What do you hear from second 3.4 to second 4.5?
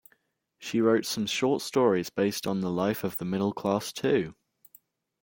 class too.